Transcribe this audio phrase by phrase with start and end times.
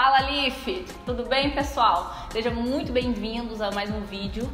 [0.00, 2.14] Fala Life, tudo bem pessoal?
[2.30, 4.48] Sejam muito bem-vindos a mais um vídeo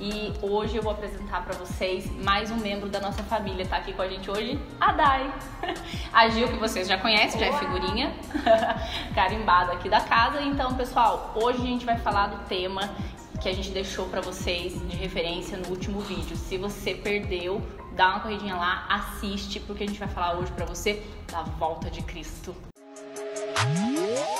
[0.00, 3.66] e hoje eu vou apresentar para vocês mais um membro da nossa família.
[3.66, 5.34] Tá aqui com a gente hoje a Dai,
[6.10, 8.10] a Gil que vocês já conhecem, já é figurinha
[9.14, 10.40] carimbada aqui da casa.
[10.40, 12.88] Então pessoal, hoje a gente vai falar do tema
[13.42, 16.34] que a gente deixou para vocês de referência no último vídeo.
[16.38, 17.60] Se você perdeu,
[17.92, 21.90] dá uma corridinha lá, assiste, porque a gente vai falar hoje para você da volta
[21.90, 22.56] de Cristo.
[23.58, 24.35] Oh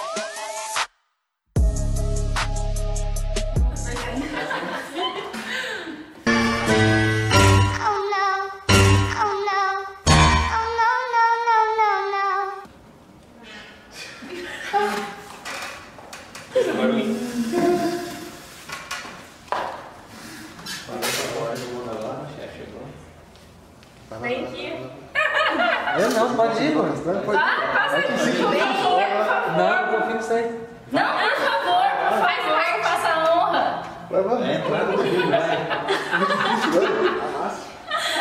[26.37, 26.95] pode ir, mano.
[27.05, 27.39] Não, pode...
[27.39, 29.03] Passa aqui, por favor.
[29.57, 30.61] Não, eu confio nisso aí.
[30.93, 31.87] Não, por favor,
[32.21, 33.83] faz o passa a honra.
[34.11, 34.63] Vai, vai.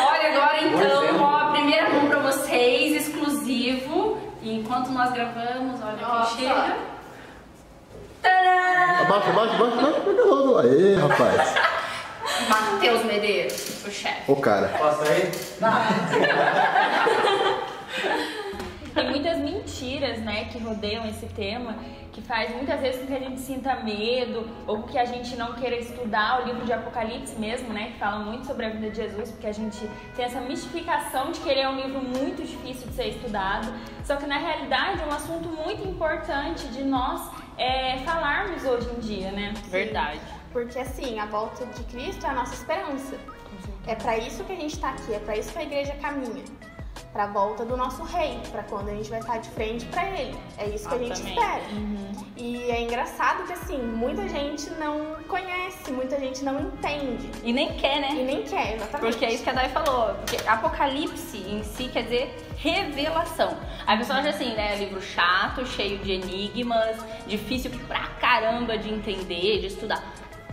[0.00, 4.18] Olha, agora então, ó, a primeira mão pra vocês, exclusivo.
[4.42, 6.76] E enquanto nós gravamos, olha quem chega.
[8.22, 9.02] Tadã!
[9.02, 10.60] Abaixa, abaixa, abaixa, abaixa.
[10.60, 11.54] Aê, rapaz.
[12.48, 14.30] Matheus Medeiros, o chefe.
[14.30, 14.68] Ô, cara.
[14.78, 15.30] Posso aí?
[15.60, 17.36] Muitas
[19.76, 21.76] mentiras, né, que rodeiam esse tema,
[22.12, 25.52] que faz muitas vezes com que a gente sinta medo ou que a gente não
[25.52, 28.96] queira estudar o livro de Apocalipse mesmo, né, que fala muito sobre a vida de
[28.96, 29.78] Jesus, porque a gente
[30.14, 33.68] tem essa mistificação de que ele é um livro muito difícil de ser estudado.
[34.04, 39.00] Só que na realidade é um assunto muito importante de nós é, falarmos hoje em
[39.00, 39.52] dia, né?
[39.68, 40.20] Verdade.
[40.52, 43.18] Porque assim, a volta de Cristo é a nossa esperança.
[43.86, 46.44] É para isso que a gente tá aqui, é para isso que a igreja caminha.
[47.16, 50.06] Para a volta do nosso rei, para quando a gente vai estar de frente para
[50.06, 50.36] ele.
[50.58, 51.40] É isso que a gente Exatamente.
[51.40, 51.62] espera.
[52.36, 57.72] E é engraçado que assim, muita gente não conhece, muita gente não entende E nem
[57.72, 58.10] quer, né?
[58.10, 59.10] e nem quer, exatamente.
[59.12, 60.14] Porque é isso que a Dai falou.
[60.16, 63.56] Porque Apocalipse em si quer dizer revelação.
[63.86, 64.76] Aí a pessoa acha assim, né?
[64.76, 70.04] Livro chato, cheio de enigmas, difícil pra caramba de entender, de estudar.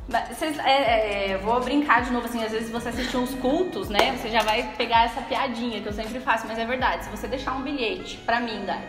[0.08, 4.16] Vocês, é, é, vou brincar de novo, assim, às vezes você assistir uns cultos, né?
[4.18, 7.06] Você já vai pegar essa piadinha que eu sempre faço, mas é verdade.
[7.06, 8.84] Se você deixar um bilhete pra mim, Dai,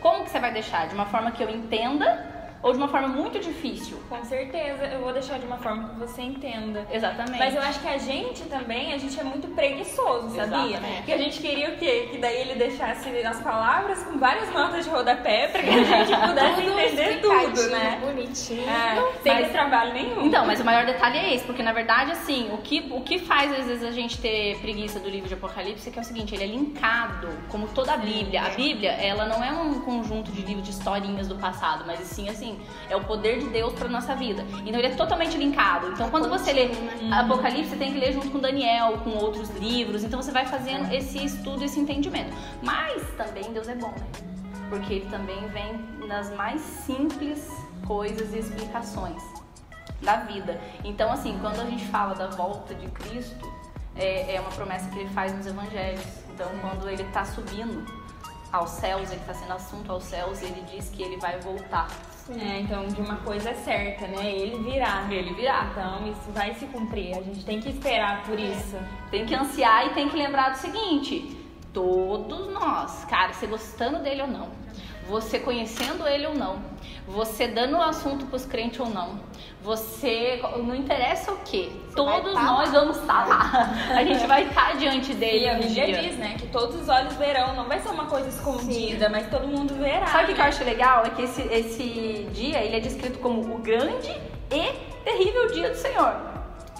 [0.00, 0.86] como que você vai deixar?
[0.86, 2.24] De uma forma que eu entenda
[2.62, 3.98] ou de uma forma muito difícil?
[4.08, 6.86] Com certeza, eu vou deixar de uma forma que você entenda.
[6.92, 7.38] Exatamente.
[7.38, 10.42] Mas eu acho que a gente também, a gente é muito preguiçoso, sabia?
[10.44, 10.96] Exatamente.
[10.96, 12.08] Porque a gente queria o quê?
[12.10, 16.16] Que daí ele deixasse as palavras com várias notas de rodapé pra que a gente
[16.28, 17.98] pudesse entender tudo, né?
[18.04, 18.68] Bonitinho.
[18.68, 20.26] É, sem Mas- trabalho nenhum.
[20.26, 23.18] Então, mas o maior detalhe é esse, porque na verdade, assim, o que, o que
[23.18, 26.04] faz às vezes a gente ter preguiça do livro de Apocalipse é que é o
[26.04, 28.42] seguinte, ele é linkado, como toda a Bíblia.
[28.42, 32.28] A Bíblia, ela não é um conjunto de livros de historinhas do passado, mas sim,
[32.28, 32.49] assim,
[32.88, 34.44] é o poder de Deus pra nossa vida.
[34.64, 35.88] Então ele é totalmente linkado.
[35.88, 36.70] Então quando você lê
[37.10, 40.04] Apocalipse, você tem que ler junto com Daniel, com outros livros.
[40.04, 42.34] Então você vai fazendo esse estudo, esse entendimento.
[42.62, 44.06] Mas também Deus é bom, né?
[44.68, 47.48] Porque ele também vem nas mais simples
[47.86, 49.22] coisas e explicações
[50.00, 50.60] da vida.
[50.84, 53.52] Então, assim, quando a gente fala da volta de Cristo,
[53.96, 56.04] é, é uma promessa que ele faz nos evangelhos.
[56.32, 57.84] Então, quando ele está subindo
[58.52, 61.88] aos céus, ele está sendo assunto aos céus, ele diz que ele vai voltar.
[62.38, 64.30] É, então de uma coisa é certa, né?
[64.32, 65.06] Ele virá.
[65.10, 65.68] Ele virá.
[65.70, 67.16] Então isso vai se cumprir.
[67.16, 68.76] A gente tem que esperar por isso.
[69.10, 71.36] Tem que ansiar e tem que lembrar do seguinte:
[71.72, 74.48] todos nós, cara, você gostando dele ou não,
[75.08, 76.62] você conhecendo ele ou não,
[77.06, 79.20] você dando o assunto pros crentes ou não,
[79.62, 80.40] você.
[80.58, 83.70] Não interessa o que, todos tá nós vamos estar lá.
[83.96, 86.02] A gente vai estar diante dele E a Bíblia dia.
[86.02, 89.46] diz, né, que todos os olhos verão, não vai ser uma coisa escondida, mas todo
[89.46, 90.06] mundo verá.
[90.06, 90.48] Sabe o que, que eu né?
[90.48, 91.04] acho legal?
[91.04, 94.10] É que esse, esse dia ele é descrito como o grande
[94.50, 94.72] e
[95.04, 96.14] terrível dia do Senhor.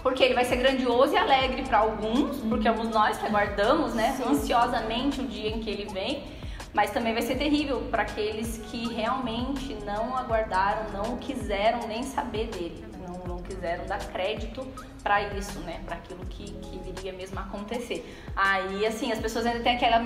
[0.03, 4.19] Porque ele vai ser grandioso e alegre para alguns, porque somos nós que aguardamos, né,
[4.27, 6.40] ansiosamente o dia em que ele vem.
[6.73, 12.47] Mas também vai ser terrível para aqueles que realmente não aguardaram, não quiseram nem saber
[12.49, 14.67] dele, não, não quiseram dar crédito
[15.03, 18.05] para isso, né, para aquilo que, que viria mesmo a acontecer.
[18.37, 20.01] Aí, assim, as pessoas ainda têm aquela,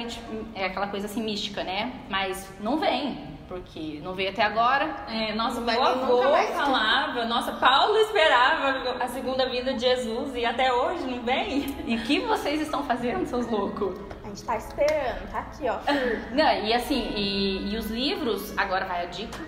[0.55, 5.35] é, aquela coisa assim mística, né, mas não vem, porque não veio até agora, É,
[5.35, 6.23] nossa, meu avô
[6.55, 11.67] falava, nossa, Paulo esperava a segunda vinda de Jesus e até hoje não vem.
[11.87, 13.95] E o que vocês estão fazendo, seus loucos?
[14.35, 15.79] A gente tá esperando, tá aqui, ó.
[16.35, 19.39] Não, e assim, e, e os livros, agora vai a dica.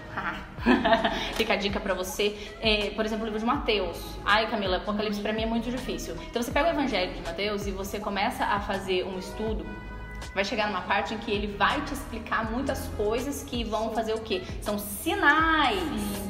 [1.35, 2.55] Fica a dica pra você.
[2.61, 4.01] É, por exemplo, o livro de Mateus.
[4.25, 6.15] Ai, Camila, Apocalipse pra mim é muito difícil.
[6.31, 9.67] Então você pega o Evangelho de Mateus e você começa a fazer um estudo
[10.35, 14.15] Vai chegar numa parte em que ele vai te explicar muitas coisas que vão fazer
[14.15, 14.43] o quê?
[14.61, 15.83] São sinais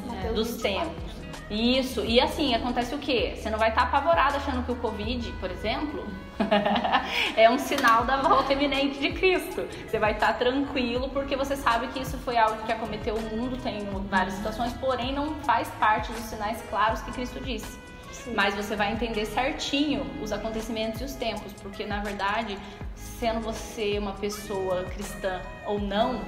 [0.05, 0.89] Mateus dos 24.
[0.89, 1.06] tempos.
[1.49, 3.33] Isso, e assim, acontece o quê?
[3.35, 6.05] Você não vai estar apavorado achando que o Covid, por exemplo,
[7.37, 9.65] é um sinal da volta iminente de Cristo.
[9.87, 13.57] Você vai estar tranquilo porque você sabe que isso foi algo que acometeu o mundo,
[13.63, 13.79] tem
[14.09, 17.79] várias situações, porém não faz parte dos sinais claros que Cristo disse.
[18.11, 18.33] Sim.
[18.35, 22.57] Mas você vai entender certinho os acontecimentos e os tempos, porque na verdade,
[22.93, 26.21] sendo você uma pessoa cristã ou não,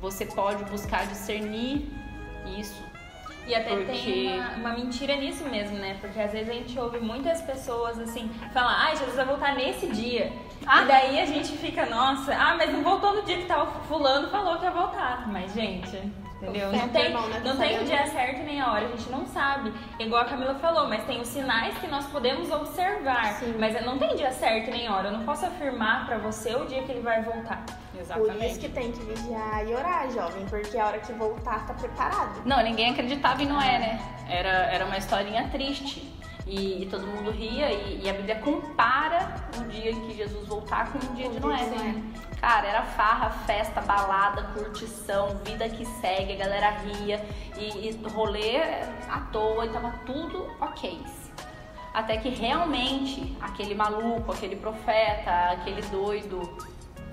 [0.00, 1.86] você pode buscar discernir
[2.58, 2.87] isso.
[3.48, 5.96] E até Porque- tem uma, uma mentira nisso mesmo, né?
[6.02, 9.86] Porque às vezes a gente ouve muitas pessoas assim, falar, ai, Jesus vai voltar nesse
[9.86, 10.30] dia.
[10.66, 10.82] Ah.
[10.82, 14.28] E daí a gente fica, nossa, ah, mas não voltou no dia que tal fulano
[14.28, 15.26] falou que ia voltar.
[15.28, 15.98] Mas, gente,
[16.40, 16.72] entendeu?
[16.72, 17.42] Não tem, né?
[17.44, 19.72] não tem o dia certo nem a hora, a gente não sabe.
[19.98, 23.34] Igual a Camila falou, mas tem os sinais que nós podemos observar.
[23.34, 23.56] Sim.
[23.58, 25.08] Mas não tem dia certo nem hora.
[25.08, 27.64] Eu não posso afirmar pra você o dia que ele vai voltar.
[28.14, 31.74] Por isso que tem que vigiar e orar, jovem, porque a hora que voltar tá
[31.74, 32.42] preparado.
[32.44, 34.00] Não, ninguém acreditava em Noé, né?
[34.28, 36.17] Era, era uma historinha triste.
[36.48, 40.48] E, e todo mundo ria e, e a Bíblia compara o dia em que Jesus
[40.48, 41.66] voltar com o dia Com de Noé.
[41.66, 41.94] Noé.
[42.40, 47.22] Cara, era farra, festa, balada, curtição, vida que segue, a galera ria
[47.58, 48.56] e, e rolê
[49.10, 50.98] à toa e tava tudo ok.
[51.92, 56.40] Até que realmente aquele maluco, aquele profeta, aquele doido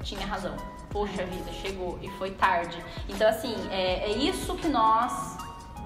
[0.04, 0.56] tinha razão.
[0.92, 2.82] Poxa vida, chegou e foi tarde.
[3.10, 5.38] Então, assim, é, é isso que nós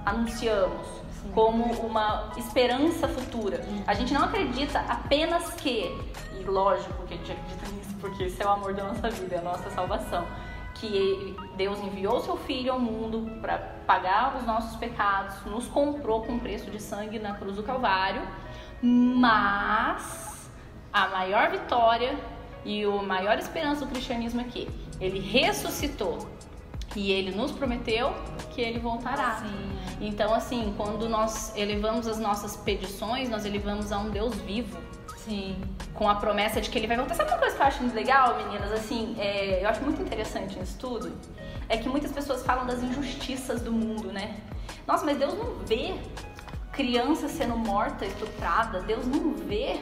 [0.05, 0.85] anunciamos
[1.33, 3.63] como uma esperança futura.
[3.85, 5.95] A gente não acredita apenas que,
[6.39, 9.35] e lógico que a gente acredita nisso, porque esse é o amor da nossa vida,
[9.35, 10.25] é a nossa salvação.
[10.75, 16.39] Que Deus enviou seu Filho ao mundo para pagar os nossos pecados, nos comprou com
[16.39, 18.21] preço de sangue na cruz do Calvário,
[18.81, 20.49] mas
[20.93, 22.17] a maior vitória
[22.63, 24.69] e a maior esperança do cristianismo é que
[24.99, 26.27] ele ressuscitou
[26.95, 28.13] e ele nos prometeu
[28.51, 29.43] que ele voltará.
[30.01, 34.77] Então, assim, quando nós elevamos as nossas petições, nós elevamos a um Deus vivo.
[35.17, 35.61] Sim.
[35.93, 37.13] Com a promessa de que ele vai voltar.
[37.15, 38.71] Sabe uma coisa que eu acho muito legal, meninas?
[38.71, 41.11] Assim, é, eu acho muito interessante nisso tudo.
[41.67, 44.37] É que muitas pessoas falam das injustiças do mundo, né?
[44.87, 45.93] Nossa, mas Deus não vê
[46.71, 48.81] criança sendo morta, estuprada.
[48.81, 49.81] Deus não vê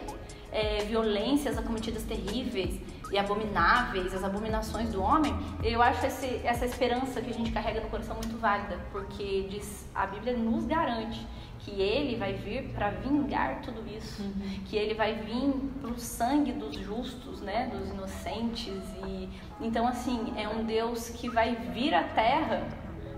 [0.52, 2.82] é, violências acometidas terríveis
[3.12, 5.34] e abomináveis, as abominações do homem.
[5.64, 9.88] Eu acho esse- essa esperança que a gente carrega no coração muito válida, porque diz,
[9.96, 11.26] a Bíblia nos garante
[11.60, 14.24] que ele vai vir para vingar tudo isso,
[14.66, 20.48] que ele vai vir pro sangue dos justos, né, dos inocentes e então assim, é
[20.48, 22.66] um Deus que vai vir à terra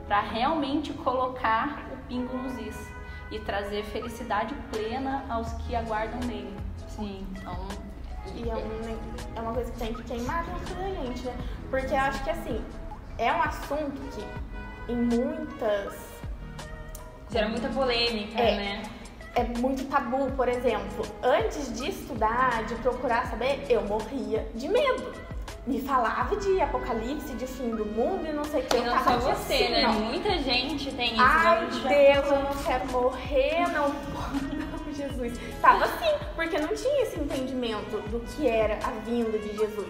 [0.08, 2.90] para realmente colocar o pingo nos is
[3.30, 6.56] e trazer felicidade plena aos que aguardam nele.
[6.88, 7.28] Sim.
[7.38, 7.68] Então,
[8.36, 8.98] E é, um-
[9.36, 11.36] é uma coisa que tem que queimar dentro da gente, né?
[11.70, 12.64] Porque eu acho que assim,
[13.18, 15.94] é um assunto que em muitas.
[17.32, 18.56] Gera muita polêmica, É.
[18.56, 18.84] né?
[19.36, 21.06] É muito tabu, por exemplo.
[21.22, 25.14] Antes de estudar, de procurar saber, eu morria de medo.
[25.68, 28.76] Me falava de apocalipse, de fim do mundo e não sei o que.
[28.76, 29.86] E Eu não tava só você, assim, né?
[29.88, 29.92] ó.
[29.92, 31.22] Muita gente tem isso.
[31.24, 33.92] Ai, já- Deus, eu não quero morrer, não.
[35.10, 35.40] Jesus.
[35.62, 39.88] Tava assim, porque não tinha esse entendimento do que era a vinda de Jesus.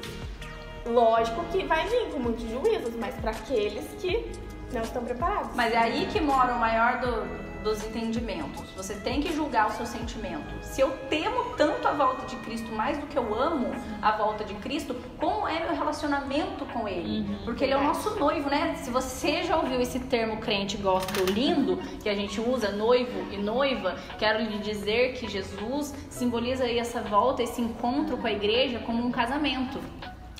[0.86, 4.31] Lógico que vai vir com muitos juízos, mas para aqueles que
[4.74, 5.51] não estão preparados.
[5.56, 8.69] Mas é aí que mora o maior do- dos entendimentos.
[8.75, 10.53] Você tem que julgar o seu sentimento.
[10.62, 14.43] Se eu temo tanto a volta de Cristo mais do que eu amo a volta
[14.43, 17.25] de Cristo, como é meu relacionamento com Ele?
[17.43, 18.75] Porque Ele é o nosso noivo, né?
[18.75, 23.38] Se você já ouviu esse termo crente gospel lindo, que a gente usa, noivo e
[23.38, 28.79] noiva, quero lhe dizer que Jesus simboliza aí essa volta, esse encontro com a igreja
[28.79, 29.79] como um casamento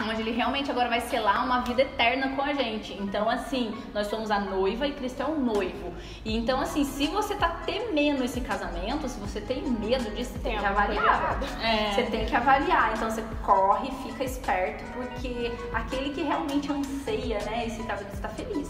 [0.08, 2.94] onde ele realmente agora vai selar uma vida eterna com a gente.
[2.94, 5.94] Então, assim, nós somos a noiva e Cristo é o noivo.
[6.24, 10.40] E então, assim, se você tá temendo esse casamento, se você tem medo disso, você
[10.40, 11.40] tem, Tem que avaliar.
[11.62, 11.92] É.
[11.94, 12.94] Você tem que avaliar.
[12.96, 18.70] Então, você corre, fica esperto, porque aquele que realmente anseia, né, esse casamento, está feliz.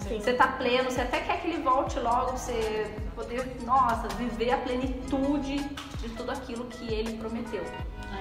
[0.00, 0.20] Sim.
[0.20, 4.52] Você tá pleno, você até quer que ele volte logo, pra você poder, nossa, viver
[4.52, 5.56] a plenitude
[6.00, 7.64] de tudo aquilo que ele prometeu.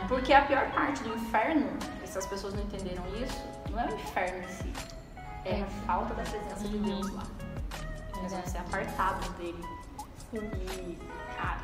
[0.08, 1.68] Porque a pior parte do inferno,
[2.06, 4.74] se as pessoas não entenderam isso, não é o inferno em si,
[5.46, 7.24] é a falta da presença de Deus lá.
[8.22, 9.64] Nós vamos ser apartados dele.
[10.34, 10.98] E,
[11.38, 11.60] cara,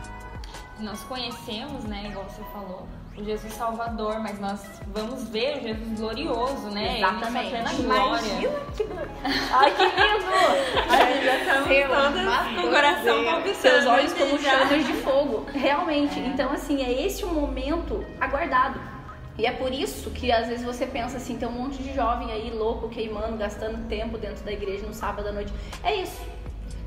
[0.81, 5.99] Nós conhecemos, né, igual você falou, o Jesus Salvador, mas nós vamos ver o Jesus
[5.99, 6.97] glorioso, né?
[6.97, 7.53] Exatamente.
[7.53, 8.27] Ele plena glória.
[8.27, 8.95] Imagina que do...
[9.53, 10.31] Ai, que lindo!
[10.89, 13.55] Ai, já estamos com o coração palpitando.
[13.55, 15.45] Seus olhos como chamas de fogo.
[15.53, 16.19] Realmente.
[16.19, 18.79] Então, assim, é esse o momento aguardado.
[19.37, 22.31] E é por isso que às vezes você pensa assim, tem um monte de jovem
[22.31, 25.53] aí louco, queimando, gastando tempo dentro da igreja no sábado à noite.
[25.83, 26.21] É isso.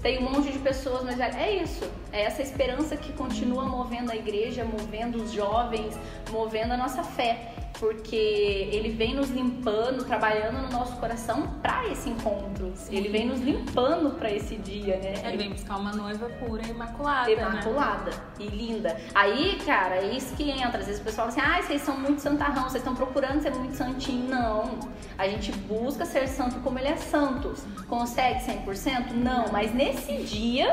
[0.04, 1.90] Tem um monte de pessoas, mas é isso.
[2.12, 5.98] É essa esperança que continua movendo a igreja, movendo os jovens,
[6.30, 7.54] movendo a nossa fé.
[7.78, 12.72] Porque ele vem nos limpando, trabalhando no nosso coração para esse encontro.
[12.90, 15.14] Ele vem nos limpando para esse dia, né?
[15.24, 17.28] Ele vem buscar uma noiva pura e imaculada.
[17.28, 17.32] Né?
[17.34, 18.96] Imaculada e linda.
[19.14, 20.78] Aí, cara, é isso que entra.
[20.78, 23.52] Às vezes o pessoal fala assim, ah, vocês são muito santarrão, vocês estão procurando ser
[23.54, 24.28] muito santinho.
[24.28, 24.78] Não.
[25.18, 27.54] A gente busca ser santo como ele é santo.
[27.88, 29.12] Consegue 100%?
[29.12, 29.48] Não.
[29.50, 30.72] Mas nesse dia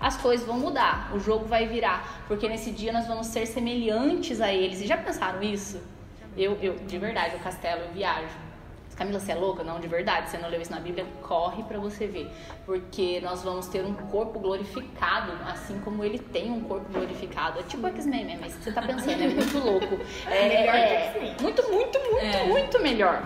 [0.00, 4.40] as coisas vão mudar, o jogo vai virar, porque nesse dia nós vamos ser semelhantes
[4.40, 4.80] a eles.
[4.80, 5.80] E já pensaram isso?
[6.38, 8.28] Eu, eu de verdade, o castelo, eu viajo.
[8.96, 9.62] Camila, você é louca?
[9.62, 12.28] Não, de verdade, você não leu isso na Bíblia, corre pra você ver.
[12.66, 17.60] Porque nós vamos ter um corpo glorificado, assim como ele tem um corpo glorificado.
[17.60, 19.98] É tipo X-Men mesmo, mas você tá pensando, é muito louco.
[20.28, 21.36] É, Melhor que é, X-Men.
[21.40, 22.44] muito, muito, muito, É.
[22.46, 23.22] muito melhor.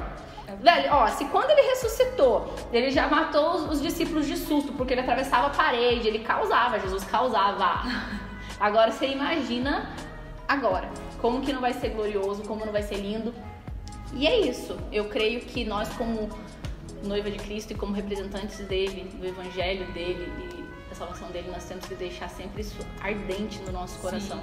[0.60, 4.92] Velho, ó, se quando ele ressuscitou, ele já matou os, os discípulos de susto, porque
[4.92, 7.80] ele atravessava a parede, ele causava, Jesus causava.
[8.60, 9.90] Agora você imagina
[10.46, 10.86] agora,
[11.22, 13.32] como que não vai ser glorioso, como não vai ser lindo.
[14.12, 14.76] E é isso.
[14.90, 16.28] Eu creio que nós como
[17.04, 21.64] noiva de Cristo e como representantes dele, do evangelho dele e da salvação dele, nós
[21.64, 24.40] temos que deixar sempre isso ardente no nosso coração.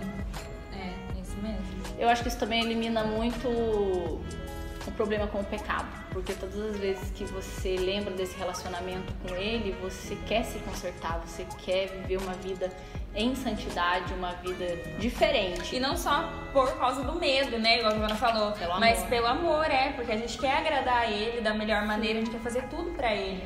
[0.73, 1.99] É, isso mesmo.
[1.99, 6.77] Eu acho que isso também elimina muito o problema com o pecado, porque todas as
[6.77, 12.17] vezes que você lembra desse relacionamento com ele, você quer se consertar, você quer viver
[12.17, 12.71] uma vida
[13.15, 15.75] em santidade, uma vida diferente.
[15.75, 17.77] E não só por causa do medo, né?
[17.77, 21.07] Igual a Giovana falou, Pelo mas pelo amor, é, porque a gente quer agradar a
[21.07, 23.43] ele da melhor maneira, a gente quer fazer tudo pra ele.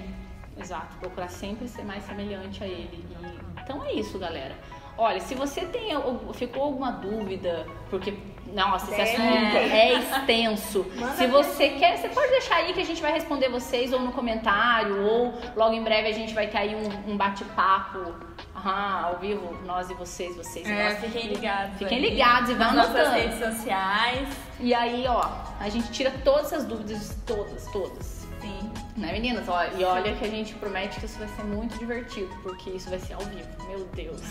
[0.60, 3.04] Exato, procurar sempre ser mais semelhante a ele.
[3.24, 4.56] E- então é isso, galera.
[4.98, 5.90] Olha, se você tem
[6.34, 8.14] ficou alguma dúvida, porque
[8.54, 9.04] nossa, esse É.
[9.16, 10.86] assunto é extenso.
[10.96, 14.00] Manda se você quer, você pode deixar aí que a gente vai responder vocês ou
[14.00, 18.14] no comentário ou logo em breve a gente vai ter aí um, um bate-papo
[18.56, 21.00] aham, ao vivo, nós e vocês, vocês e É, nós.
[21.00, 21.78] fiquem ligados.
[21.78, 23.16] Fiquem aí ligados e vão nas nossas anotando.
[23.18, 24.30] redes sociais.
[24.60, 25.28] E aí, ó,
[25.60, 28.24] a gente tira todas as dúvidas, todas, todas.
[28.42, 28.72] Sim.
[28.98, 29.48] Né, meninas?
[29.50, 32.90] Ó, e olha que a gente promete que isso vai ser muito divertido, porque isso
[32.90, 33.48] vai ser ao vivo.
[33.68, 34.22] Meu Deus.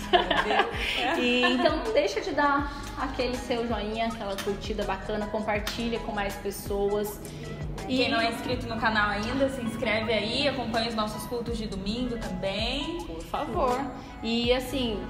[1.19, 6.35] e então não deixa de dar aquele seu joinha, aquela curtida bacana, compartilha com mais
[6.37, 7.19] pessoas.
[7.89, 11.59] E Quem não é inscrito no canal ainda, se inscreve aí, acompanha os nossos cultos
[11.59, 13.05] de domingo também.
[13.05, 13.81] por favor.
[14.23, 15.01] E assim,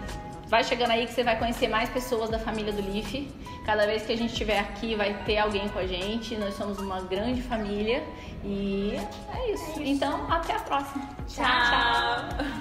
[0.47, 3.29] vai chegando aí que você vai conhecer mais pessoas da família do Leaf.
[3.65, 6.37] Cada vez que a gente estiver aqui, vai ter alguém com a gente.
[6.37, 8.03] Nós somos uma grande família.
[8.45, 8.99] E
[9.33, 9.81] é isso.
[9.81, 11.09] Então, até a próxima.
[11.29, 12.45] Tchau.